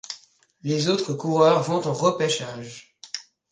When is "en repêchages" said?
1.87-2.97